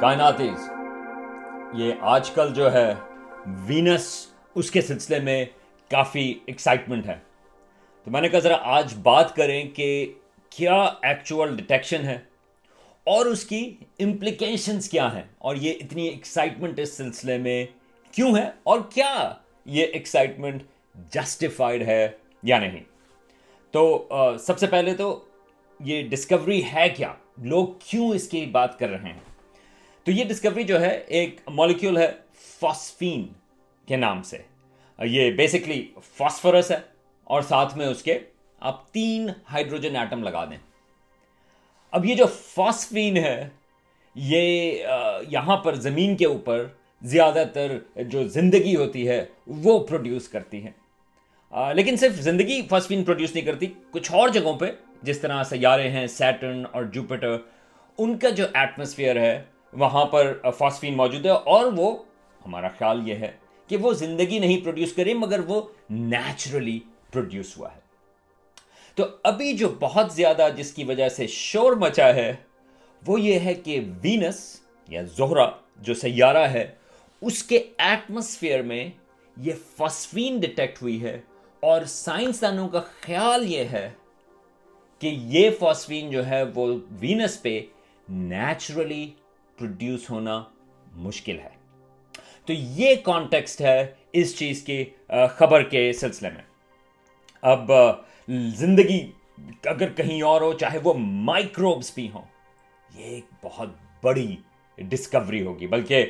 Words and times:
کائناتیز 0.00 0.68
یہ 1.74 1.92
آج 2.00 2.30
کل 2.30 2.52
جو 2.54 2.72
ہے، 2.72 2.94
وینس 3.66 4.04
اس 4.54 4.70
کے 4.70 4.80
سلسلے 4.80 5.18
میں 5.18 5.44
کافی 5.90 6.34
ایکسائٹمنٹ 6.46 7.06
ہے۔ 7.06 7.14
تو 8.04 8.10
میں 8.10 8.20
نے 8.20 8.28
کہا 8.28 8.38
ذرا 8.38 8.56
آج 8.76 8.94
بات 9.02 9.34
کریں 9.36 9.62
کہ 9.70 9.88
کیا 10.50 10.74
ایکچوئل 11.02 11.56
ڈیٹیکشن 11.56 12.04
ہے 12.04 12.18
اور 13.06 13.26
اس 13.26 13.44
کی 13.44 13.76
امپلیکیشنز 13.98 14.88
کیا 14.88 15.14
ہیں 15.14 15.22
اور 15.38 15.56
یہ 15.56 15.74
اتنی 15.80 16.06
ایکسائٹمنٹ 16.06 16.78
اس 16.78 16.96
سلسلے 16.96 17.38
میں 17.38 17.64
کیوں 18.12 18.36
ہے 18.36 18.50
اور 18.62 18.80
کیا 18.90 19.34
یہ 19.64 19.84
ایکسائٹمنٹ 19.84 20.62
جسٹیفائڈ 21.14 21.82
ہے 21.82 22.08
یا 22.42 22.58
نہیں۔ 22.58 22.82
تو 23.70 24.08
سب 24.40 24.58
سے 24.58 24.66
پہلے 24.66 24.94
تو 24.94 25.24
یہ 25.80 26.08
ڈسکوری 26.08 26.62
ہے 26.64 26.88
کیا؟ 26.88 27.12
لوگ 27.38 27.68
کیوں 27.78 28.08
اس 28.10 28.28
کی 28.28 28.46
بات 28.46 28.78
کر 28.78 28.88
رہے 28.88 29.12
ہیں؟ 29.12 29.27
تو 30.08 30.12
یہ 30.12 30.24
ڈسکوری 30.24 30.62
جو 30.64 30.80
ہے 30.80 30.88
ایک 31.08 31.40
مالیکیول 31.54 31.96
ہے 31.98 32.06
فاسفین 32.60 33.26
کے 33.88 33.96
نام 33.96 34.22
سے۔ 34.22 34.38
یہ 34.98 35.30
بیسکلی 35.30 35.80
فاسفورس 36.16 36.70
ہے 36.70 36.76
اور 37.24 37.42
ساتھ 37.42 37.76
میں 37.78 37.86
اس 37.86 38.02
کے 38.02 38.18
آپ 38.60 38.90
تین 38.92 39.28
ہائیڈروجن 39.52 39.96
ایٹم 39.96 40.22
لگا 40.24 40.44
دیں۔ 40.44 40.56
اب 41.92 42.04
یہ 42.04 42.14
جو 42.14 42.26
فاسفین 42.44 43.16
ہے، 43.16 43.48
یہ 44.16 44.84
یہاں 45.30 45.56
پر 45.56 45.74
زمین 45.86 46.16
کے 46.16 46.26
اوپر 46.26 46.64
زیادہ 47.02 47.44
تر 47.54 47.76
جو 47.96 48.26
زندگی 48.28 48.74
ہوتی 48.76 49.06
ہے، 49.08 49.24
وہ 49.46 49.78
پروڈیوس 49.86 50.28
کرتی 50.28 50.64
ہے 50.64 51.74
لیکن 51.74 51.96
صرف 51.96 52.20
زندگی 52.22 52.60
فاسفین 52.70 53.04
پروڈیوس 53.04 53.34
نہیں 53.34 53.46
کرتی، 53.46 53.66
کچھ 53.90 54.12
اور 54.12 54.28
جگہوں 54.28 54.58
پہ، 54.58 54.70
جس 55.02 55.18
طرح 55.18 55.42
سیارے 55.44 55.90
ہیں 55.90 56.06
سیٹرن 56.16 56.64
اور 56.72 56.84
جوپیٹر، 56.94 57.36
ان 57.98 58.18
کا 58.18 58.28
جو 58.30 58.46
ایٹماسفیئر 58.54 59.20
ہے 59.20 59.42
وہاں 59.72 60.04
پر 60.04 60.36
فاسفین 60.58 60.96
موجود 60.96 61.26
ہے 61.26 61.30
اور 61.30 61.72
وہ 61.76 61.96
ہمارا 62.46 62.68
خیال 62.68 63.08
یہ 63.08 63.14
ہے 63.14 63.30
کہ 63.68 63.76
وہ 63.76 63.92
زندگی 63.92 64.38
نہیں 64.38 64.64
پروڈیوس 64.64 64.92
کرے، 64.92 65.14
مگر 65.14 65.40
وہ 65.46 65.60
نیچرلی 65.90 66.78
پروڈیوس 67.12 67.58
ہوا 67.58 67.74
ہے۔ 67.74 67.80
تو 68.94 69.04
ابھی 69.22 69.52
جو 69.52 69.68
بہت 69.80 70.12
زیادہ 70.12 70.48
جس 70.56 70.72
کی 70.72 70.84
وجہ 70.84 71.08
سے 71.08 71.26
شور 71.26 71.72
مچا 71.72 72.14
ہے، 72.14 72.32
وہ 73.06 73.20
یہ 73.20 73.38
ہے 73.38 73.54
کہ 73.54 73.80
وینس 74.02 74.60
یا 74.88 75.02
زہرا 75.16 75.48
جو 75.78 75.94
سیارہ 75.94 76.46
ہے، 76.48 76.74
اس 77.22 77.42
کے 77.42 77.62
ایٹماسفیئر 77.78 78.62
میں 78.62 78.90
یہ 79.36 79.52
فاسفین 79.76 80.38
ڈیٹیکٹ 80.40 80.82
ہوئی 80.82 81.02
ہے 81.02 81.20
اور 81.60 81.84
سائنسدانوں 81.84 82.68
کا 82.68 82.80
خیال 83.00 83.52
یہ 83.52 83.64
ہے 83.64 83.90
کہ 84.98 85.06
یہ 85.06 85.50
فاسفین 85.58 86.10
جو 86.10 86.26
ہے، 86.26 86.42
وہ 86.54 86.66
وینس 87.00 87.42
پہ 87.42 87.60
نیچرلی 88.08 89.10
پروڈیوس 89.58 90.10
ہونا 90.10 90.42
مشکل 90.96 91.38
ہے۔ 91.38 91.56
تو 92.46 92.52
یہ 92.52 92.94
کانٹیکسٹ 92.94 93.60
ہے 93.60 93.86
اس 94.12 94.36
چیز 94.38 94.62
کی 94.62 94.84
خبر 95.36 95.62
کے 95.62 95.92
سلسلے 95.92 96.28
میں۔ 96.30 96.42
اب 97.42 97.70
زندگی 98.54 99.00
اگر 99.64 99.92
کہیں 99.92 100.22
اور 100.22 100.40
ہو، 100.40 100.52
چاہے 100.52 100.78
وہ 100.84 100.94
مائکروبس 100.98 101.94
بھی 101.94 102.08
ہوں، 102.14 102.24
یہ 102.94 103.04
ایک 103.04 103.24
بہت 103.42 103.68
بڑی 104.02 104.36
ڈسکوری 104.78 105.42
ہوگی۔ 105.42 105.66
بلکہ 105.66 106.04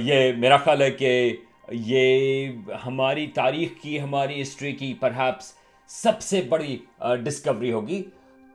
یہ 0.00 0.32
میرا 0.32 0.56
خیال 0.56 0.82
ہے 0.82 0.90
کہ 0.90 1.36
یہ 1.70 2.48
ہماری 2.86 3.26
تاریخ 3.26 3.68
کی، 3.82 4.00
ہماری 4.00 4.42
ہسٹری 4.42 4.72
کی 4.72 4.94
پرہیپس 4.94 5.52
سب 5.88 6.20
سے 6.20 6.42
بڑی 6.42 6.76
ڈسکوری 7.24 7.72
ہوگی۔ 7.72 8.02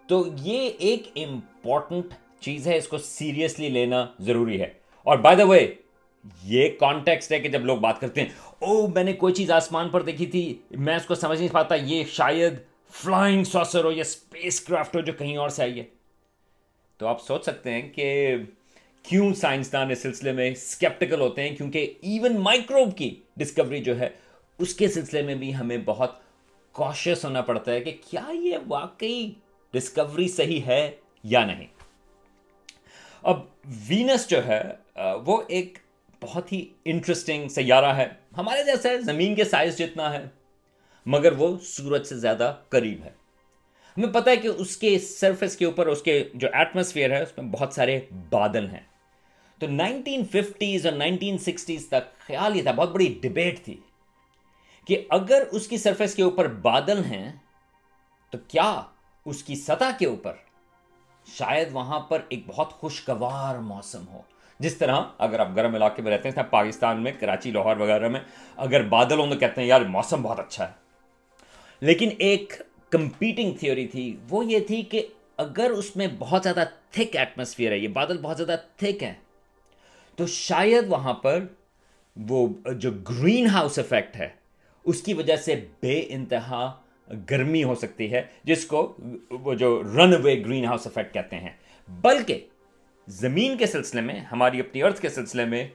تو 0.07 0.25
یہ 0.41 0.69
ایک 0.79 1.07
امپورٹنٹ 1.15 2.13
چیز 2.39 2.67
ہے 2.67 2.77
اس 2.77 2.87
کو 2.87 2.97
سیریسلی 2.97 3.69
لینا 3.69 4.05
ضروری 4.19 4.61
ہے۔ 4.61 4.73
اور 5.03 5.17
بائی 5.17 5.37
دا 5.37 5.43
وے 5.43 5.73
یہ 6.43 6.69
کانٹیکسٹ 6.79 7.31
ہے 7.31 7.39
کہ 7.39 7.49
جب 7.49 7.65
لوگ 7.65 7.77
بات 7.77 7.99
کرتے 7.99 8.21
ہیں 8.21 8.29
او 8.59 8.87
میں 8.87 9.03
نے 9.03 9.14
کوئی 9.14 9.33
چیز 9.33 9.52
آسمان 9.52 9.89
پر 9.89 10.02
دیکھی 10.02 10.25
تھی، 10.25 10.58
میں 10.71 10.95
اس 10.95 11.05
کو 11.05 11.15
سمجھ 11.15 11.39
نہیں 11.39 11.53
پاتا، 11.53 11.75
یہ 11.75 12.03
شاید 12.11 12.53
فلائنگ 12.91 13.43
سوسر 13.43 13.83
ہو 13.83 13.91
یا 13.91 14.02
اسپیس 14.02 14.61
کرافٹ 14.61 14.95
ہو 14.95 15.02
جو 15.02 15.14
کہیں 15.14 15.37
اور 15.37 15.49
سے 15.49 15.61
آئی 15.61 15.80
ہے۔ 15.80 15.83
تو 16.97 17.08
آپ 17.08 17.21
سوچ 17.21 17.43
سکتے 17.43 17.71
ہیں 17.71 17.89
کہ 17.89 18.36
کیوں 19.03 19.33
سائنسدان 19.33 19.91
اس 19.91 20.02
سلسلے 20.02 20.31
میں 20.31 20.52
اسکیپٹیکل 20.52 21.21
ہوتے 21.21 21.49
ہیں؟ 21.49 21.55
کیونکہ 21.55 21.93
ایون 22.02 22.39
مائکروب 22.39 22.97
کی 22.97 23.15
ڈسکوری 23.37 23.83
جو 23.83 23.99
ہے، 23.99 24.09
اس 24.58 24.73
کے 24.73 24.87
سلسلے 24.87 25.21
میں 25.21 25.35
بھی 25.35 25.55
ہمیں 25.55 25.77
بہت 25.85 26.19
کوشش 26.71 27.25
ہونا 27.25 27.41
پڑتا 27.41 27.71
ہے 27.71 27.81
کہ 27.81 27.97
کیا 28.09 28.31
یہ 28.33 28.58
واقعی 28.67 29.31
ڈسکوری 29.73 30.27
صحیح 30.27 30.61
ہے 30.67 30.91
یا 31.23 31.45
نہیں۔ 31.45 31.67
اب 33.23 33.39
وینس 33.87 34.27
جو 34.30 34.45
ہے 34.47 34.61
وہ 35.25 35.41
ایک 35.47 35.77
بہت 36.21 36.52
ہی 36.52 36.65
انٹرسٹنگ 36.85 37.47
سیارہ 37.47 37.93
ہے۔ 37.95 38.07
ہمارے 38.37 38.63
جیسا 38.63 38.89
ہے 38.89 38.99
زمین 39.02 39.35
کے 39.35 39.43
سائز 39.43 39.77
جتنا 39.77 40.11
ہے، 40.13 40.23
مگر 41.05 41.31
وہ 41.31 41.47
سورج 41.63 42.05
سے 42.05 42.17
زیادہ 42.17 42.53
قریب 42.69 43.03
ہے۔ 43.03 43.11
ہمیں 43.97 44.13
پتہ 44.13 44.29
ہے 44.29 44.35
کہ 44.37 44.47
اس 44.47 44.75
کے 44.77 44.97
سرفیس 44.99 45.58
کے 45.58 45.65
اوپر، 45.65 45.87
اس 45.87 46.02
کے 46.02 46.23
جو 46.33 46.47
ایٹماسفیئر 46.53 47.11
ہے، 47.11 47.21
اس 47.23 47.37
میں 47.37 47.45
بہت 47.52 47.73
سارے 47.73 47.99
بادل 48.29 48.69
ہیں۔ 48.69 48.83
تو 49.61 49.67
نائنٹین 49.67 50.25
ففٹیز 50.25 50.85
اور 50.85 50.95
نائنٹین 50.95 51.37
سکسٹیز 51.37 51.87
تک، 51.87 52.17
خیال 52.19 52.55
یہ 52.55 52.63
تھا، 52.63 52.71
بہت 52.71 52.91
بڑی 52.91 53.13
ڈبیٹ 53.21 53.63
تھی 53.63 53.75
کہ 54.87 55.02
اگر 55.09 55.43
اس 55.52 55.67
کی 55.67 55.77
سرفیس 55.77 56.15
کے 56.15 56.23
اوپر 56.23 56.47
بادل 56.61 57.03
ہیں، 57.05 57.31
تو 58.33 58.37
کیا 58.47 58.81
اس 59.25 59.43
کی 59.43 59.55
سطح 59.55 59.97
کے 59.99 60.05
اوپر 60.05 60.33
شاید 61.27 61.67
وہاں 61.71 61.99
پر 61.99 62.21
ایک 62.30 62.43
بہت 62.47 62.71
خوشگوار 62.71 63.55
موسم 63.55 64.07
ہو۔ 64.07 64.21
جس 64.59 64.75
طرح 64.77 65.02
اگر 65.17 65.39
آپ 65.39 65.55
گرم 65.55 65.75
علاقے 65.75 66.02
میں 66.02 66.11
رہتے 66.11 66.30
ہیں 66.30 66.43
پاکستان 66.49 67.03
میں، 67.03 67.11
کراچی، 67.19 67.52
لاہور 67.52 67.77
وغیرہ 67.77 68.07
میں، 68.07 68.19
اگر 68.57 68.83
بادل 68.87 69.19
ہوں 69.19 69.31
تو 69.31 69.37
کہتے 69.39 69.61
ہیں، 69.61 69.67
یار 69.67 69.81
موسم 69.81 70.21
بہت 70.21 70.39
اچھا 70.39 70.67
ہے 70.67 70.73
لیکن 71.81 72.09
ایک 72.17 72.53
کمپیٹنگ 72.89 73.52
تھیوری 73.58 73.87
تھی، 73.87 74.15
وہ 74.29 74.45
یہ 74.45 74.59
تھی 74.59 74.81
کہ 74.81 75.05
اگر 75.37 75.69
اس 75.69 75.95
میں 75.95 76.08
بہت 76.19 76.43
زیادہ 76.43 76.63
تھک 76.91 77.15
ایٹماسفیئر 77.15 77.71
ہے، 77.71 77.77
یہ 77.77 77.87
بادل 77.87 78.17
بہت 78.17 78.37
زیادہ 78.37 78.55
تھک 78.77 79.03
ہیں، 79.03 79.13
تو 80.17 80.27
شاید 80.27 80.89
وہاں 80.89 81.13
پر 81.13 81.43
وہ 82.15 82.47
جو 82.73 82.91
گرین 83.09 83.47
ہاؤس 83.47 83.79
افیکٹ 83.79 84.15
ہے، 84.15 84.29
اس 84.85 85.02
کی 85.02 85.13
وجہ 85.13 85.35
سے 85.35 85.55
بے 85.81 85.99
انتہا 86.09 86.71
گرمی 87.30 87.64
ہو 87.64 87.75
سکتی 87.75 88.11
ہے، 88.11 88.21
جس 88.43 88.65
کو 88.65 88.97
وہ 89.31 89.53
جو 89.53 89.83
رن 89.83 90.14
وے 90.23 90.45
گرین 90.45 90.65
ہاؤس 90.65 90.87
افیکٹ 90.87 91.14
کہتے 91.14 91.36
ہیں۔ 91.36 91.49
بلکہ 91.87 92.45
زمین 93.08 93.58
کے 93.58 93.65
سلسلے 93.65 94.02
میں، 94.02 94.20
ہماری 94.20 94.59
اپنی 94.59 94.83
ارتھ 94.83 95.02
کے 95.02 95.09
سلسلے 95.09 95.45
میں 95.45 95.67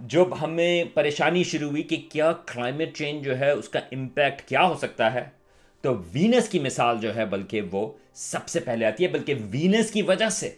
جب 0.00 0.44
ہمیں 0.44 0.84
پریشانی 0.84 1.44
شروع 1.44 1.70
ہوئی 1.70 1.82
کہ 1.82 1.96
کیا 2.10 2.32
کلائمیٹ 2.32 2.96
چینج 2.96 3.24
جو 3.24 3.38
ہے، 3.38 3.50
اس 3.50 3.68
کا 3.68 3.80
امپیکٹ 3.92 4.42
کیا 4.42 4.62
ہو 4.62 4.74
سکتا 4.74 5.14
ہے، 5.14 5.24
تو 5.80 5.94
وینس 6.12 6.48
کی 6.48 6.58
مثال 6.58 6.96
جو 7.00 7.14
ہے، 7.16 7.26
بلکہ 7.26 7.60
وہ 7.72 7.92
سب 8.14 8.48
سے 8.48 8.60
پہلے 8.60 8.84
آتی 8.84 9.04
ہے۔ 9.04 9.08
بلکہ 9.08 9.34
وینس 9.50 9.90
کی 9.90 10.02
وجہ 10.02 10.28
سے 10.28 10.50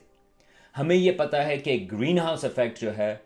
ہمیں 0.79 0.97
یہ 0.97 1.13
پتا 1.13 1.47
ہے 1.47 1.57
کہ 1.57 1.87
گرین 1.93 2.19
ہاؤس 2.19 2.45
افیکٹ 2.45 2.81
جو 2.81 2.97
ہے، 2.99 3.17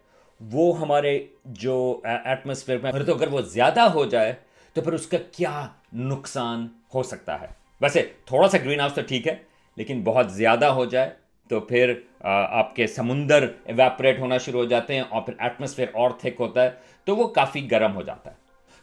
وہ 0.40 0.80
ہمارے 0.80 1.26
جو 1.44 2.00
ایٹماسفیئر 2.04 2.78
میں 2.82 2.92
تو 2.92 3.14
اگر 3.14 3.28
وہ 3.28 3.40
زیادہ 3.40 3.80
ہو 3.80 4.04
جائے، 4.04 4.32
تو 4.72 4.82
پھر 4.82 4.92
اس 4.92 5.06
کا 5.06 5.16
کیا 5.32 5.66
نقصان 5.92 6.66
ہو 6.94 7.02
سکتا 7.02 7.40
ہے۔ 7.40 7.46
ویسے 7.80 8.02
تھوڑا 8.24 8.48
سا 8.48 8.58
گرین 8.58 8.80
ہاؤس 8.80 8.94
تو 8.94 9.02
ٹھیک 9.08 9.26
ہے، 9.28 9.34
لیکن 9.76 10.02
بہت 10.04 10.32
زیادہ 10.32 10.66
ہو 10.68 10.84
جائے 10.84 11.10
تو 11.50 11.60
پھر 11.60 11.92
آپ 12.20 12.74
کے 12.76 12.86
سمندر 12.86 13.46
ایویپریٹ 13.64 14.18
ہونا 14.18 14.38
شروع 14.38 14.60
ہو 14.60 14.66
جاتے 14.66 14.94
ہیں 14.94 15.02
اور 15.08 15.22
پھر 15.22 15.34
ایٹماسفیئر 15.38 15.88
اور 15.92 16.10
تھک 16.10 16.40
ہوتا 16.40 16.62
ہے، 16.62 16.70
تو 17.06 17.16
وہ 17.16 17.26
کافی 17.28 17.70
گرم 17.70 17.94
ہو 17.94 18.02
جاتا 18.02 18.30
ہے۔ 18.30 18.36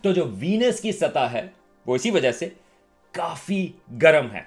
تو 0.04 0.12
جو 0.12 0.26
وینس 0.40 0.80
کی 0.80 0.92
سطح 0.92 1.28
ہے، 1.32 1.48
وہ 1.86 1.96
اسی 1.96 2.12
وجہ 2.12 2.32
سے 2.32 2.50
کافی 3.16 3.68
گرم 4.02 4.32
ہے۔ 4.32 4.42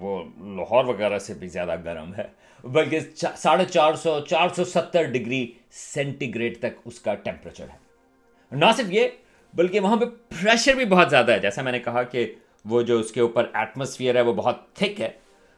وہ 0.00 0.22
لاہور 0.56 0.84
وغیرہ 0.84 1.18
سے 1.18 1.34
بھی 1.34 1.48
زیادہ 1.48 1.76
گرم 1.84 2.14
ہے، 2.14 2.26
بلکہ 2.64 3.00
ساڑھے 3.36 3.64
چار 3.64 3.94
سو 3.94 4.18
چار 4.20 4.48
سو 4.48 4.64
ستر 4.64 5.02
ڈگری 5.02 5.46
سینٹی 5.72 6.34
گریڈ 6.34 6.58
تک 6.58 6.80
اس 6.84 7.00
کا 7.00 7.14
ٹیمپریچر 7.14 7.68
ہے۔ 7.68 8.56
نہ 8.56 8.66
صرف 8.76 8.92
یہ 8.92 9.08
بلکہ 9.54 9.80
وہاں 9.80 9.96
پہ 9.96 10.04
پریشر 10.04 10.74
بھی 10.74 10.84
بہت 10.84 11.10
زیادہ 11.10 11.32
ہے۔ 11.32 11.38
جیسا 11.38 11.62
میں 11.62 11.72
نے 11.72 11.78
کہا 11.78 12.02
کہ 12.02 12.26
وہ 12.64 12.82
جو 12.82 12.98
اس 12.98 13.12
کے 13.12 13.20
اوپر 13.20 13.46
ایٹماسفیئر 13.52 14.14
ہے 14.14 14.20
وہ 14.20 14.32
بہت 14.32 14.72
تھک 14.74 15.00
ہے، 15.00 15.10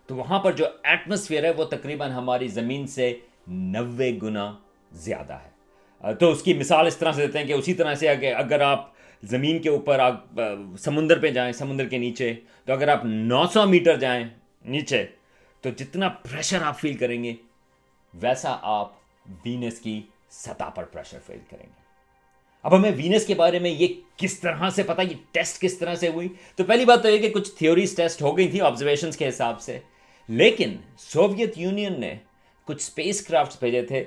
تو 0.08 0.16
وہاں 0.16 0.38
پر 0.38 0.52
جو 0.52 0.66
ایٹماسفیئر 0.82 1.44
ہے 1.44 1.50
وہ 1.50 1.64
تقریباً 1.64 2.10
ہماری 2.10 2.48
زمین 2.48 2.86
سے 2.86 3.12
نوے 3.46 4.10
گنا 4.22 4.52
زیادہ 4.92 5.34
ہے۔ 5.34 6.14
تو 6.14 6.30
اس 6.30 6.42
کی 6.42 6.54
مثال 6.54 6.86
اس 6.86 6.96
طرح 6.96 7.12
سے 7.12 7.26
دیتے 7.26 7.38
ہیں 7.38 7.46
کہ 7.46 7.52
اسی 7.52 7.74
طرح 7.74 7.94
سے 7.94 8.08
اگر 8.08 8.60
آپ 8.60 8.90
زمین 9.22 9.58
کے 9.58 9.68
اوپر 9.68 9.98
آپ، 9.98 10.40
سمندر 10.78 11.18
پہ 11.18 11.30
جائیں، 11.30 11.52
سمندر 11.52 11.88
کے 11.88 11.98
نیچے، 11.98 12.32
تو 12.64 12.72
اگر 12.72 12.88
آپ 12.88 13.04
نو 13.04 13.44
سو 13.52 13.66
میٹر 13.66 13.96
جائیں 13.96 14.24
نیچے، 14.64 15.04
تو 15.60 15.70
جتنا 15.70 16.08
پریشر 16.08 16.62
آپ 16.62 16.80
فیل 16.80 16.96
کریں 16.96 17.22
گے، 17.24 17.34
ویسا 18.14 18.56
آپ 18.62 18.92
وینس 19.44 19.78
کی 19.80 20.00
سطح 20.30 20.68
پر 20.74 20.84
پریشر 20.84 21.18
فیل 21.26 21.40
کریں 21.50 21.66
گے۔ 21.66 21.81
اب 22.62 22.76
ہمیں 22.76 22.90
وینس 22.96 23.26
کے 23.26 23.34
بارے 23.34 23.58
میں 23.58 23.70
یہ 23.70 23.86
کس 24.16 24.40
طرح 24.40 24.70
سے 24.70 24.82
پتا، 24.82 25.02
یہ 25.02 25.14
ٹیسٹ 25.30 25.60
کس 25.60 25.78
طرح 25.78 25.94
سے 25.94 26.08
ہوئی؟ 26.08 26.28
تو 26.56 26.64
پہلی 26.64 26.84
بات 26.84 27.02
تو 27.02 27.10
یہ 27.10 27.18
کہ 27.18 27.30
کچھ 27.30 27.50
تھیوریز 27.50 27.96
ٹیسٹ 27.96 28.22
ہو 28.22 28.36
گئی 28.36 28.48
تھی 28.48 28.60
آبزرویشنس 28.60 29.16
کے 29.16 29.28
حساب 29.28 29.60
سے۔ 29.60 29.78
لیکن 30.28 30.76
سوویت 30.98 31.58
یونین 31.58 32.00
نے 32.00 32.14
کچھ 32.64 32.76
اسپیس 32.76 33.26
کرافٹس 33.26 33.56
بھیجے 33.60 33.82
تھے۔ 33.82 34.04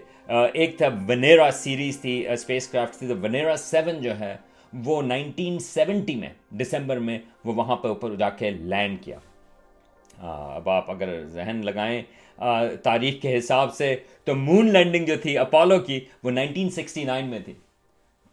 ایک 0.53 0.77
تھا 0.77 0.87
ونیرا 1.07 1.49
سیریز 1.53 1.99
تھی 2.01 2.27
اسپیس 2.27 2.67
کرافٹ 2.67 2.95
تھی۔ 2.95 3.07
تو 3.07 3.17
ونیرا 3.21 3.55
سیون 3.55 4.01
جو 4.01 4.19
ہے، 4.19 4.35
وہ 4.85 5.01
نائنٹین 5.01 5.59
سیونٹی 5.59 6.15
میں 6.15 6.29
دسمبر 6.49 6.99
میں 6.99 7.19
وہ 7.45 7.53
وہاں 7.53 7.75
پہ 7.75 7.87
اوپر 7.87 8.15
جا 8.15 8.29
کے 8.29 8.49
لینڈ 8.49 8.97
کیا۔ 9.01 9.17
اب 10.55 10.69
آپ 10.69 10.91
اگر 10.91 11.25
ذہن 11.25 11.61
لگائیں 11.63 12.01
تاریخ 12.83 13.21
کے 13.21 13.37
حساب 13.37 13.75
سے 13.75 13.95
تو 14.23 14.35
مون 14.35 14.73
لینڈنگ 14.73 15.05
جو 15.05 15.15
تھی 15.21 15.37
اپولو 15.37 15.79
کی، 15.79 15.99
وہ 16.23 16.31
نائنٹین 16.31 16.69
سکسٹی 16.69 17.03
نائن 17.03 17.27
میں 17.27 17.39
تھی۔ 17.39 17.53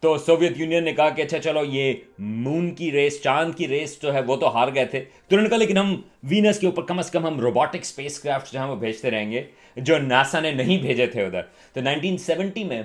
تو 0.03 0.17
سوویت 0.17 0.59
یونین 0.59 0.83
نے 0.83 0.93
کہا 0.93 1.09
کہ 1.09 1.21
اچھا 1.21 1.39
چلو 1.39 1.63
یہ 1.65 1.93
مون 2.19 2.71
کی 2.75 2.91
ریس، 2.91 3.21
چاند 3.21 3.53
کی 3.55 3.67
ریس 3.67 4.01
جو 4.01 4.13
ہے 4.13 4.21
وہ 4.21 4.35
تو 4.35 4.55
ہار 4.55 4.67
گئے 4.75 4.85
تھے۔ 4.85 4.99
تو 4.99 5.35
انہوں 5.35 5.43
نے 5.43 5.49
کہا، 5.49 5.57
لیکن 5.57 5.77
ہم 5.77 6.01
وینس 6.23 6.59
کے 6.59 6.65
اوپر 6.65 6.83
کم 6.83 6.99
از 6.99 7.11
کم 7.11 7.25
ہم 7.27 7.39
روبوٹک 7.39 7.77
اسپیس 7.81 8.19
کرافٹ 8.19 8.53
جو 8.53 8.59
ہیں 8.59 8.67
وہ 8.67 8.75
بھیجتے 8.75 9.11
رہیں 9.11 9.31
گے، 9.31 9.43
جو 9.75 9.97
ناسا 9.97 10.39
نے 10.39 10.51
نہیں 10.51 10.77
بھیجے 10.77 11.07
تھے 11.07 11.25
ادھر۔ 11.25 11.41
تو 11.73 11.81
نائنٹین 11.81 12.17
سیونٹی 12.17 12.63
میں 12.63 12.81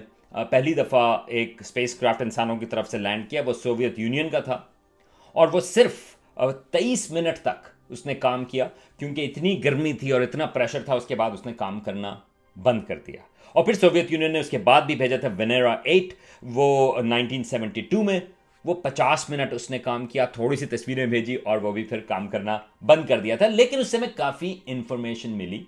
پہلی 0.51 0.75
دفعہ 0.75 1.19
ایک 1.27 1.57
اسپیس 1.61 1.95
کرافٹ 1.95 2.23
انسانوں 2.23 2.57
کی 2.57 2.67
طرف 2.67 2.91
سے 2.91 2.99
لینڈ 2.99 3.29
کیا، 3.31 3.43
وہ 3.47 3.53
سوویت 3.53 3.99
یونین 3.99 4.29
کا 4.29 4.41
تھا۔ 4.41 4.61
اور 5.33 5.49
وہ 5.53 5.61
صرف 5.61 5.95
تیئیس 6.71 7.11
منٹ 7.11 7.39
تک 7.43 7.69
اس 7.89 8.07
نے 8.07 8.15
کام 8.15 8.45
کیا، 8.45 8.69
کیونکہ 8.99 9.25
اتنی 9.25 9.65
گرمی 9.65 9.93
تھی 9.93 10.11
اور 10.11 10.21
اتنا 10.21 10.47
پریشر 10.47 10.83
تھا، 10.83 10.95
اس 10.95 11.07
کے 11.07 11.15
بعد 11.15 11.31
اس 11.31 11.47
نے 11.47 11.53
کام 11.53 11.81
کرنا 11.81 12.15
بند 12.63 12.81
کر 12.89 12.99
دیا۔ 13.07 13.21
اور 13.53 13.65
پھر 13.65 13.73
سوویت 13.73 14.13
یونین 14.13 14.33
نے 14.33 14.41
اس 14.41 14.51
کے 14.51 14.59
بعد 14.59 14.83
بھی 14.83 14.95
بھیجا 14.95 15.17
تھا 15.17 15.29
ونیرا 15.39 15.77
ایٹ، 15.85 16.15
وہ 16.43 17.01
نائنٹین 17.03 17.45
سیونٹی 17.45 17.81
ٹو 17.81 18.03
میں، 18.03 18.21
وہ 18.65 18.75
پچاس 18.75 19.31
منٹ 19.31 19.53
اس 19.53 19.71
نے 19.71 19.79
کام 19.79 20.07
کیا، 20.07 20.25
تھوڑی 20.25 20.57
سی 20.57 20.67
تصویریں 20.67 21.07
بھیجی 21.07 21.35
اور 21.35 21.59
وہ 21.59 21.73
بھی 21.73 21.85
پھر 21.85 22.01
کام 22.01 22.29
کرنا 22.29 22.59
بند 22.87 23.07
کر 23.07 23.21
دیا 23.21 23.37
تھا۔ 23.37 23.47
لیکن 23.47 23.79
اس 23.79 23.89
سے 23.89 23.99
میں 23.99 24.09
کافی 24.17 24.59
انفارمیشن 24.67 25.31
ملی۔ 25.31 25.65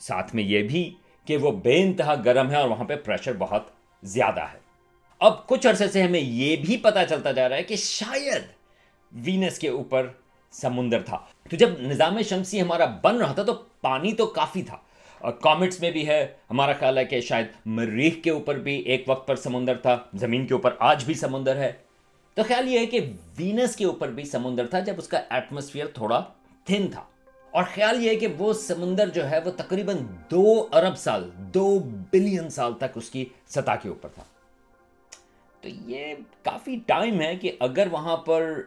ساتھ 0.00 0.34
میں 0.34 0.44
یہ 0.44 0.62
بھی 0.62 0.94
کہ 1.24 1.36
وہ 1.36 1.50
بے 1.50 1.82
انتہا 1.82 2.14
گرم 2.24 2.50
ہے 2.50 2.56
اور 2.56 2.68
وہاں 2.68 2.84
پہ 2.84 2.96
پریشر 2.96 3.32
بہت 3.38 3.62
زیادہ 4.02 4.40
ہے۔ 4.40 4.58
اب 5.18 5.46
کچھ 5.46 5.66
عرصے 5.66 5.88
سے 5.88 6.02
ہمیں 6.02 6.20
یہ 6.20 6.56
بھی 6.56 6.76
پتا 6.76 7.06
چلتا 7.06 7.32
جا 7.32 7.48
رہا 7.48 7.56
ہے 7.56 7.62
کہ 7.62 7.76
شاید 7.76 8.42
وینس 9.12 9.58
کے 9.58 9.68
اوپر 9.68 10.08
سمندر 10.50 11.02
تھا۔ 11.02 11.18
تو 11.50 11.56
جب 11.56 11.68
نظام 11.80 12.22
شمسی 12.22 12.62
ہمارا 12.62 12.84
بن 13.02 13.16
رہا 13.16 13.32
تھا 13.32 13.42
تو 13.42 13.54
پانی 13.80 14.12
تو 14.12 14.26
کافی 14.26 14.62
تھا۔ 14.62 14.76
کامنٹس 15.30 15.80
میں 15.80 15.90
بھی 15.90 16.08
ہے۔ 16.08 16.26
ہمارا 16.50 16.72
خیال 16.72 16.98
ہے 16.98 17.04
کہ 17.04 17.20
شاید 17.20 17.46
مریخ 17.66 18.14
کے 18.24 18.30
اوپر 18.30 18.58
بھی 18.58 18.74
ایک 18.74 19.04
وقت 19.06 19.28
پر 19.28 19.36
سمندر 19.36 19.76
تھا، 19.76 19.98
زمین 20.14 20.46
کے 20.46 20.54
اوپر 20.54 20.74
آج 20.78 21.04
بھی 21.04 21.14
سمندر 21.14 21.56
ہے۔ 21.56 21.72
تو 22.34 22.42
خیال 22.42 22.68
یہ 22.68 22.78
ہے 22.78 22.86
کہ 22.86 23.00
وینس 23.38 23.76
کے 23.76 23.84
اوپر 23.84 24.08
بھی 24.08 24.24
سمندر 24.24 24.66
تھا 24.66 24.80
جب 24.80 24.94
اس 24.98 25.08
کا 25.08 25.20
ایٹماسفیئر 25.30 25.86
تھوڑا 25.86 26.24
تھن 26.64 26.86
تھا۔ 26.92 27.04
اور 27.50 27.64
خیال 27.74 28.04
یہ 28.04 28.10
ہے 28.10 28.14
کہ 28.14 28.26
وہ 28.38 28.52
سمندر 28.52 29.08
جو 29.08 29.30
ہے 29.30 29.38
وہ 29.44 29.50
تقریباً 29.50 29.96
دو 30.30 30.68
ارب 30.72 30.96
سال، 30.96 31.30
دو 31.36 31.78
بلین 32.10 32.50
سال 32.50 32.74
تک 32.74 32.84
اس 32.94 33.10
کی 33.10 33.24
سطح 33.46 33.70
کے 33.82 33.88
اوپر 33.88 34.08
تھا۔ 34.14 34.22
تو 35.60 35.68
یہ 35.68 36.14
کافی 36.42 36.78
ٹائم 36.86 37.20
ہے 37.20 37.36
کہ 37.36 37.52
اگر 37.60 37.88
وہاں 37.90 38.16
پر 38.16 38.62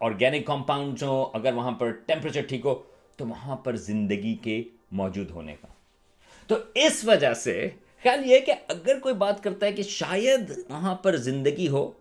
آرگینک 0.00 0.46
کمپاؤنڈ 0.46 1.02
ہو 1.02 1.30
اگر 1.32 1.54
وہاں 1.54 1.72
پر 1.72 1.90
ٹیمپریچر 1.90 2.42
ٹھیک 2.42 2.66
ہو، 2.66 2.82
تو 3.16 3.26
وہاں 3.26 3.56
پر 3.56 3.76
زندگی 3.76 4.34
کے 4.34 4.62
موجود 4.92 5.30
ہونے 5.30 5.56
کا۔ 5.60 5.73
تو 6.46 6.56
اس 6.74 7.04
وجہ 7.04 7.34
سے 7.34 7.68
خیال 8.02 8.30
یہ 8.30 8.38
کہ 8.38 8.52
اگر 8.68 8.98
کوئی 8.98 9.14
بات 9.14 9.42
کرتا 9.42 9.66
ہے 9.66 9.72
کہ 9.72 9.82
شاید 9.82 10.52
وہاں 10.68 10.94
پر 10.94 11.16
زندگی 11.16 11.68
ہو، 11.68 11.92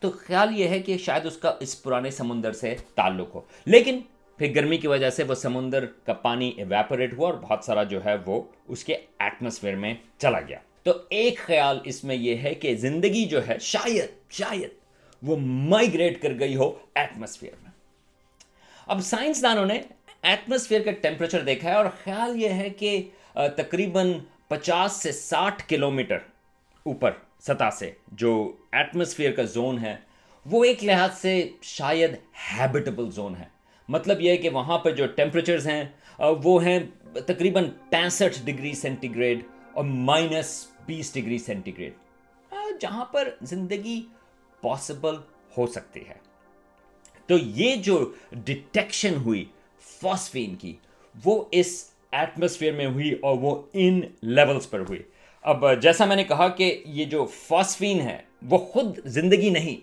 تو 0.00 0.10
خیال 0.10 0.58
یہ 0.58 0.68
ہے 0.68 0.78
کہ 0.78 0.98
شاید 0.98 1.26
اس 1.26 1.36
کا 1.36 1.54
اس 1.60 1.82
پرانے 1.82 2.10
سمندر 2.10 2.52
سے 2.52 2.74
تعلق 2.94 3.34
ہو۔ 3.34 3.40
لیکن 3.64 4.00
پھر 4.38 4.54
گرمی 4.54 4.78
کی 4.78 4.86
وجہ 4.86 5.10
سے 5.10 5.22
وہ 5.22 5.34
سمندر 5.34 5.86
کا 5.86 6.12
پانی 6.12 6.48
ایویپوریٹ 6.48 7.12
ہوا 7.12 7.30
اور 7.30 7.38
بہت 7.38 7.64
سارا 7.64 7.82
جو 7.82 8.04
ہے 8.04 8.14
وہ 8.26 8.42
اس 8.68 8.84
کے 8.84 8.96
ایٹماسفیئر 9.18 9.76
میں 9.76 9.94
چلا 10.18 10.40
گیا۔ 10.40 10.58
تو 10.82 10.92
ایک 11.08 11.38
خیال 11.38 11.78
اس 11.84 12.04
میں 12.04 12.14
یہ 12.14 12.36
ہے 12.38 12.54
کہ 12.54 12.76
زندگی 12.76 13.24
جو 13.24 13.48
ہے 13.48 13.58
شاید 13.58 14.30
شاید 14.30 14.70
وہ 15.22 15.36
مائگریٹ 15.36 16.22
کر 16.22 16.32
گئی 16.38 16.56
ہو 16.56 16.78
ایٹماسفیئر 16.94 17.52
میں۔ 17.62 17.70
اب 18.86 19.00
سائنسدانوں 19.00 19.66
نے 19.66 19.80
ایٹماسفیئر 20.30 20.82
کا 20.82 20.90
ٹیمپریچر 21.00 21.42
دیکھا 21.42 21.68
ہے 21.70 21.74
اور 21.74 21.86
خیال 22.04 22.40
یہ 22.42 22.48
ہے 22.52 22.68
کہ 22.70 22.90
تقریباً 23.56 24.12
پچاس 24.48 24.92
سے 25.02 25.12
ساٹھ 25.12 25.62
کلو 25.68 25.90
میٹر 25.90 26.18
اوپر، 26.86 27.12
سطح 27.40 27.70
سے، 27.78 27.90
جو 28.12 28.32
ایٹماسفیئر 28.72 29.32
کا 29.32 29.42
زون 29.54 29.78
ہے، 29.78 29.96
وہ 30.46 30.64
ایک 30.64 30.84
لحاظ 30.84 31.18
سے 31.20 31.32
شاید 31.62 32.14
ہیبٹیبل 32.50 33.10
زون 33.10 33.36
ہے۔ 33.36 33.48
مطلب 33.88 34.20
یہ 34.20 34.30
ہے 34.30 34.36
کہ 34.36 34.50
وہاں 34.50 34.78
پہ 34.78 34.90
جو 34.90 35.06
ٹیمپریچرز 35.06 35.66
ہیں 35.66 35.84
uh, 36.22 36.34
وہ 36.44 36.64
ہیں 36.64 36.78
تقریباً 37.26 37.68
پینسٹھ 37.90 38.40
ڈگری 38.44 38.72
سینٹی 38.74 39.14
گریڈ 39.14 39.42
اور 39.72 39.84
مائنس 39.84 40.66
بیس 40.86 41.12
ڈگری 41.14 41.38
سینٹی 41.38 41.76
گریڈ 41.78 41.94
جہاں 42.80 43.04
پر 43.04 43.28
زندگی 43.42 44.00
پاسبل 44.62 45.16
ہو 45.56 45.66
سکتی 45.66 46.00
ہے۔ 46.08 46.14
تو 47.28 47.36
یہ 47.38 47.76
جو 47.76 47.98
ڈیٹیکشن 48.44 49.14
ہوئی 49.24 49.44
فاسفین 50.00 50.54
کی۔ 50.54 50.74
وہ 51.24 51.42
اس 51.52 51.84
ایٹماسفیئر 52.12 52.72
میں 52.72 52.86
ہوئی 52.86 53.12
اور 53.22 53.36
وہ 53.40 53.54
ان 53.74 54.00
لیولز 54.22 54.68
پر 54.70 54.80
ہوئی۔ 54.80 55.02
اب 55.44 55.64
جیسا 55.82 56.04
میں 56.04 56.16
نے 56.16 56.24
کہا 56.24 56.48
کہ 56.48 56.76
یہ 56.86 57.04
جو 57.04 57.24
فاسفین 57.38 58.00
ہے، 58.00 58.18
وہ 58.50 58.58
خود 58.58 58.98
زندگی 59.06 59.50
نہیں، 59.50 59.76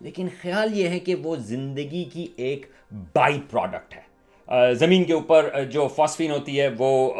لیکن 0.00 0.28
خیال 0.42 0.78
یہ 0.78 0.88
ہے 0.88 0.98
کہ 0.98 1.14
وہ 1.14 1.36
زندگی 1.36 2.04
کی 2.12 2.26
ایک 2.36 2.66
بائی 3.14 3.40
پروڈکٹ 3.50 3.94
ہے 3.96 4.04
زمین 4.74 5.04
کے 5.04 5.12
اوپر 5.12 5.48
جو 5.70 5.86
فاسفین 5.88 6.30
ہوتی 6.30 6.60
ہے، 6.60 6.68
وہ 6.78 7.12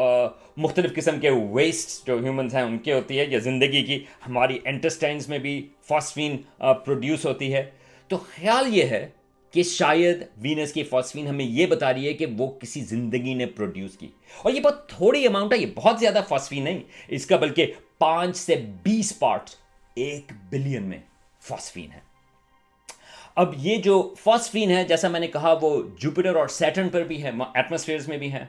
مختلف 0.57 0.95
قسم 0.95 1.19
کے 1.21 1.31
ویسٹ 1.31 2.07
جو 2.07 2.19
ہیومنز 2.23 2.55
ہیں، 2.55 2.63
ان 2.63 2.77
کے 2.79 2.93
ہوتی 2.93 3.19
ہے، 3.19 3.25
یا 3.29 3.39
زندگی 3.39 3.83
کی 3.83 3.99
ہماری 4.27 4.59
انٹسٹائنس 4.65 5.29
میں 5.29 5.39
بھی 5.39 5.55
فاسفین 5.89 6.37
پروڈیوس 6.59 7.27
ہوتی 7.27 7.53
ہے۔ 7.55 7.65
تو 8.11 8.17
خیال 8.31 8.77
یہ 8.77 8.85
ہے 8.85 9.09
کہ 9.51 9.63
شاید 9.63 10.23
وینس 10.37 10.73
کی 10.73 10.83
فاسفین 10.83 11.27
ہمیں 11.27 11.45
یہ 11.45 11.67
بتا 11.67 11.95
رہی 11.95 12.07
ہے 12.07 12.13
کہ 12.13 12.27
وہ 12.39 12.47
کسی 12.47 12.81
زندگی 12.81 13.35
نے 13.35 13.47
پروڈیوس 13.47 13.99
کی۔ 13.99 14.09
اور 14.43 14.53
یہ 14.53 14.61
بہت 14.61 14.89
تھوڑی 14.89 15.27
اماؤنٹ 15.27 15.53
ہے، 15.53 15.59
یہ 15.59 15.67
بہت 15.75 16.01
زیادہ 16.01 16.21
فاسفین 16.29 16.65
نہیں۔ 16.65 16.79
اس 17.09 17.27
کا 17.27 17.37
بلکہ 17.37 17.73
پانچ 17.99 18.37
سے 18.37 18.65
بیس 18.83 19.19
پارٹ 19.19 19.51
ایک 19.95 20.33
بلین 20.51 20.83
میں 20.83 20.99
فاسفین 21.41 21.93
ہے۔ 21.93 22.01
اب 23.35 23.55
یہ 23.57 23.77
جو 23.77 24.15
فاسفین 24.25 24.71
ہے، 24.71 24.85
جیسا 24.85 25.09
میں 25.09 25.21
نے 25.21 25.27
کہا، 25.27 25.55
وہ 25.63 25.83
جوپیٹر 25.99 26.35
اور 26.35 26.49
سیٹرن 26.49 26.89
پر 26.89 27.03
بھی 27.03 27.23
ہے 27.23 27.31
ایٹماسفیئر 27.55 27.99
میں 28.09 28.17
بھی 28.17 28.33
ہے۔ 28.33 28.47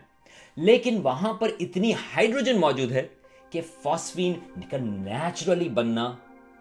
لیکن 0.56 1.02
وہاں 1.04 1.34
پر 1.34 1.50
اتنی 1.60 1.94
ہائیڈروجن 1.94 2.60
موجود 2.60 2.92
ہے 2.92 3.08
کہ 3.50 3.62
فاسفین 3.84 4.34
نیچرلی 4.82 5.70
بننا 5.70 6.14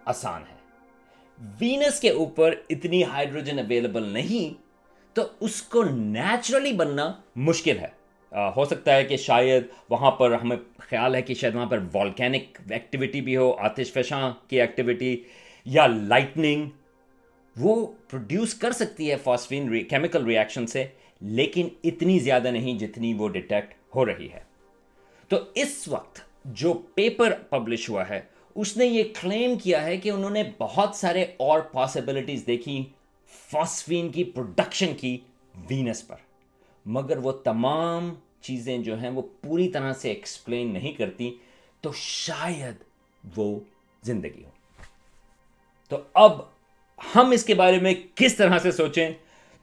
آسان 0.05 0.43
ہے۔ 0.51 0.56
وینس 1.61 2.01
کے 2.01 2.11
اوپر 2.11 2.55
اتنی 2.71 3.03
ہائیڈروجن 3.05 3.59
اویلیبل 3.59 4.09
نہیں، 4.09 4.55
تو 5.17 5.23
اس 5.41 5.61
کو 5.63 5.83
نیچرلی 5.85 6.73
بننا 6.73 7.13
مشکل 7.37 7.79
ہے۔ 7.79 7.89
ہو 8.57 8.65
سکتا 8.65 8.97
ہے 8.97 9.05
کہ 9.05 9.17
شاید 9.17 9.65
وہاں 9.91 10.11
پر 10.11 10.33
ہمیں 10.33 10.57
خیال 10.79 11.15
ہے 11.15 11.23
کہ 11.23 11.35
شاید 11.35 11.55
وہاں 11.55 11.67
پر 11.67 11.79
والکینک 11.93 12.59
ایکٹیویٹی 12.71 13.21
بھی 13.21 13.37
ہو، 13.37 13.53
آتش 13.59 13.93
فشاں 13.93 14.33
کی 14.49 14.61
ایکٹیویٹی 14.61 15.17
یا 15.67 15.87
لائٹننگ 15.87 16.69
وہ 17.57 17.87
پروڈیوس 18.11 18.55
کر 18.55 18.73
سکتی 18.73 19.11
ہے 19.11 19.17
فاسفین 19.17 19.83
کیمیکل 19.85 20.25
ریئیکشن 20.25 20.67
سے، 20.67 20.85
لیکن 21.21 21.69
اتنی 21.85 22.19
زیادہ 22.19 22.49
نہیں 22.49 22.79
جتنی 22.79 23.15
وہ 23.15 23.29
ڈیٹیکٹ 23.29 23.75
ہو 23.97 24.07
رہی 24.07 24.29
ہے۔ 24.33 24.41
تو 25.31 25.37
اس 25.55 25.89
وقت 25.89 26.21
جو 26.45 26.73
پیپر 26.95 27.35
پبلش 27.51 27.89
ہوا 27.91 28.09
ہے 28.09 28.21
اس 28.57 28.77
نے 28.77 28.87
یہ 28.87 29.05
کلیم 29.21 29.59
کیا 29.59 29.85
ہے 29.85 29.97
کہ 29.97 30.11
انہوں 30.11 30.31
نے 30.31 30.43
بہت 30.59 30.95
سارے 30.95 31.23
اور 31.23 31.61
پاسبلٹیز 31.61 32.47
دیکھی 32.47 32.85
فاسفین 33.51 34.09
کی 34.09 34.25
پروڈکشن 34.25 34.95
کی 34.95 35.19
وینس 35.71 36.09
پر۔ 36.09 36.17
مگر 36.87 37.17
وہ 37.17 37.33
تمام 37.33 38.15
چیزیں 38.41 38.79
جو 38.79 39.01
ہیں 39.01 39.11
وہ 39.11 39.23
پوری 39.41 39.69
طرح 39.69 39.93
سے 39.93 40.09
ایکسپلین 40.09 40.73
نہیں 40.73 40.93
کرتی، 40.93 41.35
تو 41.81 41.93
شاید 41.95 42.75
وہ 43.37 43.61
زندگی 44.03 44.45
ہو۔ 44.45 44.51
تو 45.89 45.97
اب 46.15 46.41
ہم 47.15 47.31
اس 47.31 47.45
کے 47.45 47.55
بارے 47.55 47.81
میں 47.81 47.95
کس 48.15 48.37
طرح 48.37 48.59
سے 48.59 48.73
سوچیں؟ 48.73 49.11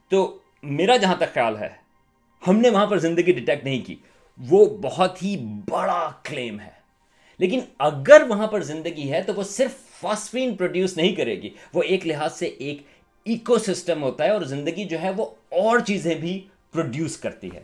تو 0.08 0.38
میرا 0.62 0.96
جہاں 0.96 1.16
تک 1.16 1.34
خیال 1.34 1.56
ہے، 1.56 1.68
ہم 2.48 2.56
نے 2.56 2.70
وہاں 2.70 2.86
پر 2.86 2.98
زندگی 2.98 3.32
ڈیٹیکٹ 3.32 3.64
نہیں 3.64 3.86
کی۔ 3.86 3.96
وہ 4.48 4.78
بہت 4.82 5.22
ہی 5.22 5.36
بڑا 5.70 6.10
کلیم 6.22 6.60
ہے۔ 6.60 6.83
لیکن 7.38 7.60
اگر 7.78 8.22
وہاں 8.28 8.46
پر 8.46 8.62
زندگی 8.62 9.12
ہے 9.12 9.22
تو 9.22 9.34
وہ 9.34 9.42
صرف 9.42 10.00
فاسفین 10.00 10.54
پروڈیوس 10.54 10.96
نہیں 10.96 11.12
کرے 11.12 11.42
گی۔ 11.42 11.50
وہ 11.74 11.82
ایک 11.82 12.06
لحاظ 12.06 12.38
سے 12.38 12.46
ایک 12.46 12.82
ایکو 13.24 13.58
سسٹم 13.58 14.02
ہوتا 14.02 14.24
ہے 14.24 14.30
اور 14.30 14.42
زندگی 14.42 14.84
جو 14.84 15.02
ہے 15.02 15.10
وہ 15.10 15.26
اور 15.48 15.78
چیزیں 15.78 16.14
بھی 16.14 16.46
پروڈیوس 16.72 17.16
کرتی 17.16 17.48
ہے۔ 17.54 17.62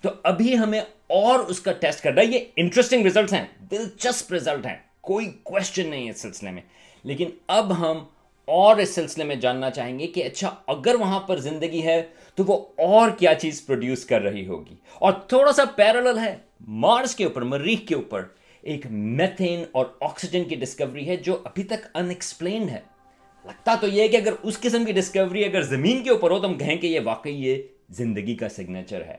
تو 0.00 0.08
ابھی 0.22 0.58
ہمیں 0.58 0.80
اور 1.06 1.38
اس 1.38 1.60
کا 1.60 1.72
ٹیسٹ 1.72 2.04
کرنا 2.04 2.20
ہے۔ 2.20 2.26
یہ 2.26 2.38
انٹرسٹنگ 2.56 3.02
ریزلٹس 3.02 3.32
ہیں، 3.32 3.44
دلچسپ 3.70 4.32
ریزلٹ 4.32 4.66
ہیں، 4.66 4.76
کوئی 5.00 5.32
کوشچن 5.42 5.88
نہیں 5.88 6.04
ہے 6.04 6.10
اس 6.10 6.20
سلسلے 6.20 6.50
میں۔ 6.50 6.62
لیکن 7.04 7.28
اب 7.46 7.78
ہم 7.78 8.04
اور 8.44 8.76
اس 8.76 8.94
سلسلے 8.94 9.24
میں 9.24 9.36
جاننا 9.36 9.70
چاہیں 9.70 9.98
گے 9.98 10.06
کہ 10.06 10.24
اچھا 10.24 10.54
اگر 10.66 10.94
وہاں 10.94 11.20
پر 11.20 11.36
زندگی 11.36 11.82
ہے 11.82 12.02
تو 12.34 12.44
وہ 12.46 12.58
اور 12.78 13.10
کیا 13.10 13.34
چیز 13.34 13.66
پروڈیوس 13.66 14.04
کر 14.04 14.22
رہی 14.22 14.46
ہوگی۔ 14.46 14.74
اور 14.94 15.12
تھوڑا 15.12 15.52
سا 15.52 15.64
پیرل 15.64 16.18
ہے 16.18 16.36
مارس 16.60 17.14
کے 17.14 17.24
اوپر 17.24 17.42
مریخ 17.42 17.78
کے 17.88 17.94
اوپر۔ 17.94 18.24
ایک 18.62 18.86
میتھین 18.90 19.64
اور 19.72 19.86
آکسیجن 20.00 20.44
کی 20.44 20.54
ڈسکوری 20.54 21.08
ہے 21.08 21.16
جو 21.16 21.38
ابھی 21.44 21.62
تک 21.62 21.86
ان 21.94 22.08
ایکسپلینڈ 22.08 22.70
ہے۔ 22.70 22.80
لگتا 23.44 23.74
تو 23.80 23.86
یہ 23.86 24.08
کہ 24.08 24.16
اگر 24.16 24.32
اس 24.42 24.60
قسم 24.60 24.84
کی 24.84 24.92
ڈسکوری 24.92 25.44
اگر 25.44 25.62
زمین 25.62 26.02
کے 26.02 26.10
اوپر 26.10 26.30
ہو 26.30 26.40
تو 26.40 26.48
ہم 26.48 26.54
کہیں 26.54 26.76
کہ 26.76 26.86
یہ 26.86 27.00
واقعی 27.04 27.44
یہ 27.44 27.62
زندگی 27.90 28.34
کا 28.34 28.48
سگنیچر 28.48 29.04
ہے۔ 29.04 29.16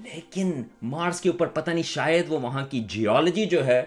لیکن 0.00 0.62
مارس 0.82 1.20
کے 1.20 1.28
اوپر 1.28 1.46
پتہ 1.46 1.70
نہیں 1.70 1.82
شاید 1.82 2.24
وہ 2.28 2.40
وہاں 2.40 2.66
کی 2.66 2.80
جیولوجی 2.80 3.46
جو 3.46 3.66
ہے 3.66 3.82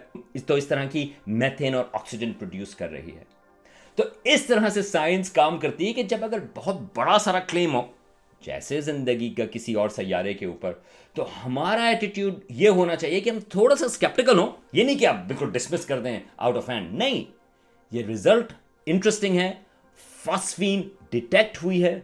تو 0.48 0.54
اس 0.54 0.68
طرح 0.68 0.86
کی 0.86 1.10
میتھین 1.28 1.76
اور 1.76 1.86
آکسیجن 1.92 2.32
پروڈیوس 2.34 2.76
کر 2.76 2.90
رہی 2.90 3.12
ہے۔ 3.16 3.24
تو 3.96 4.04
اس 4.24 4.44
طرح 4.44 4.70
سے 4.70 4.82
سائنس 4.82 5.32
کام 5.32 5.58
کرتی 5.58 5.88
ہے 5.88 5.94
کہ 5.94 6.04
جب 6.04 6.24
اگر 6.24 6.38
بہت 6.56 6.76
بڑا 6.96 7.18
سارا 7.18 7.40
کلیم 7.40 7.76
ہو، 7.76 7.82
جیسے 8.42 8.82
زندگی 8.82 9.30
کا 9.30 9.46
کسی 9.46 9.74
اور 9.74 9.90
سیارے 9.90 10.34
کے 10.34 10.46
اوپر 10.46 10.74
تو 11.14 11.26
ہمارا 11.46 11.84
ایٹیٹیوڈ 11.84 12.34
یہ 12.50 12.70
ہونا 12.70 12.96
چاہیے 12.96 13.20
کہ 13.22 13.30
ہم 13.30 13.40
تھوڑا 13.40 13.76
سا 13.76 13.86
اسکیپٹیکل 13.86 14.40
ہوں۔ 14.40 14.52
یہ 14.74 14.84
نہیں 14.84 15.00
کہ 15.00 15.06
آپ 15.08 15.16
بالکل 15.28 15.50
ڈسمس 15.52 15.86
کر 15.86 16.02
دیں 16.02 16.20
آؤٹ 16.38 16.56
آف 16.56 16.70
ہینڈ 16.70 16.94
نہیں۔ 16.94 17.24
یہ 17.92 18.06
ریزلٹ 18.06 18.54
انٹرسٹنگ 18.86 19.38
ہے۔ 19.40 19.54
فاسفین 19.96 20.82
ڈیٹیکٹ 21.10 21.64
ہوئی 21.64 21.84
ہے۔ 21.84 22.00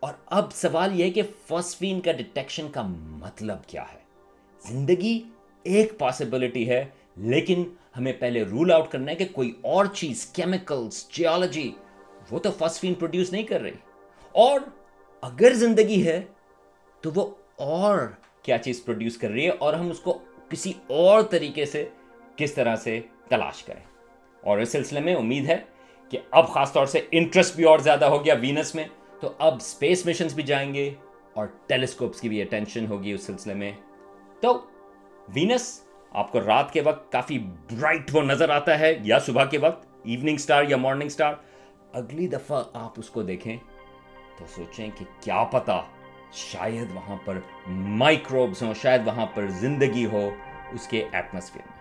اور 0.00 0.14
اب 0.26 0.52
سوال 0.52 1.00
یہ 1.00 1.04
ہے 1.04 1.10
کہ 1.10 1.22
فاسفین 1.46 2.00
کا 2.00 2.12
ڈیٹیکشن 2.12 2.68
کا 2.72 2.82
مطلب 2.98 3.58
کیا 3.66 3.82
ہے؟ 3.82 3.98
زندگی 4.68 5.22
ایک 5.62 5.98
پاسبلٹی 5.98 6.68
ہے، 6.68 6.84
لیکن 7.16 7.64
ہمیں 7.96 8.12
پہلے 8.12 8.42
رول 8.42 8.72
آؤٹ 8.72 8.90
کرنا 8.90 9.10
ہے 9.10 9.16
کہ 9.16 9.26
کوئی 9.32 9.52
اور 9.62 9.84
چیز 9.86 10.26
کیمیکلز 10.26 11.08
جیولوجی 11.08 11.72
وہ 12.30 12.38
تو 12.38 12.50
فاسفین 12.50 12.94
پروڈیوس 12.94 13.32
نہیں 13.32 13.42
کر 13.42 13.60
رہی۔ 13.60 13.70
اور 14.32 14.60
اگر 15.20 15.52
زندگی 15.54 16.06
ہے 16.06 16.22
تو 17.00 17.10
وہ 17.14 17.34
اور 17.56 17.98
کیا 18.48 18.58
چیز 18.58 18.84
پروڈیوس 18.84 19.16
کر 19.16 19.30
رہی 19.30 19.44
ہے 19.44 19.50
اور 19.50 19.74
ہم 19.74 19.90
اس 19.90 20.00
کو 20.00 20.18
کسی 20.48 20.72
اور 20.86 21.22
طریقے 21.22 21.64
سے 21.64 21.88
کس 22.36 22.54
طرح 22.54 22.76
سے 22.76 23.00
تلاش 23.28 23.62
کریں۔ 23.62 23.82
اور 24.42 24.58
اس 24.58 24.68
سلسلے 24.68 25.00
میں 25.00 25.14
امید 25.14 25.46
ہے 25.46 25.56
کہ 26.10 26.18
اب 26.30 26.48
خاص 26.48 26.72
طور 26.72 26.86
سے 26.86 27.00
انٹرسٹ 27.10 27.56
بھی 27.56 27.64
اور 27.64 27.78
زیادہ 27.78 28.04
ہو 28.04 28.24
گیا 28.24 28.34
وینس 28.34 28.74
میں، 28.74 28.84
تو 29.20 29.32
اب 29.38 29.54
اسپیس 29.54 30.06
مشنز 30.06 30.34
بھی 30.34 30.42
جائیں 30.42 30.74
گے 30.74 30.94
اور 31.34 31.46
ٹیلیسکوپس 31.66 32.20
کی 32.20 32.28
بھی 32.28 32.42
اٹینشن 32.42 32.86
ہوگی 32.86 33.12
اس 33.12 33.22
سلسلے 33.22 33.54
میں۔ 33.54 33.72
تو 34.40 34.66
وینس 35.34 35.80
آپ 36.12 36.32
کو 36.32 36.40
رات 36.40 36.72
کے 36.72 36.80
وقت 36.80 37.12
کافی 37.12 37.38
برائٹ 37.38 38.10
وہ 38.12 38.22
نظر 38.22 38.48
آتا 38.48 38.78
ہے، 38.78 38.98
یا 39.02 39.18
صبح 39.18 39.44
کے 39.44 39.58
وقت 39.58 39.86
ایوننگ 40.04 40.36
سٹار 40.36 40.64
یا 40.68 40.76
مارننگ 40.76 41.08
سٹار 41.08 41.34
اگلی 41.92 42.26
دفعہ 42.26 42.64
آپ 42.72 42.92
اس 42.96 43.10
کو 43.10 43.22
دیکھیں 43.22 43.56
تو 44.38 44.44
سوچیں 44.56 44.88
کہ 44.98 45.04
کیا 45.20 45.44
پتا 45.44 45.82
شاید 46.32 46.92
وہاں 46.94 47.16
پر 47.24 47.38
مائکروبس 47.66 48.62
ہوں 48.62 48.74
شاید 48.74 49.06
وہاں 49.06 49.26
پر 49.26 49.46
زندگی 49.46 50.06
ہو 50.06 50.30
اس 50.72 50.88
کے 50.88 51.04
ایٹماسفیئر 51.12 51.68
میں۔ 51.70 51.77